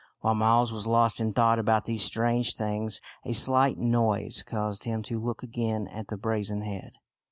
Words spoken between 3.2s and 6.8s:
a slight noise caused him to look again at the brazen